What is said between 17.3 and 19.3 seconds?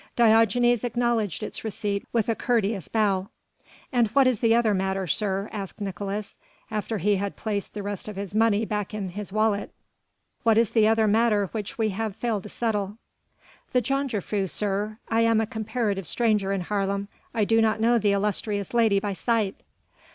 I do not know the illustrious lady by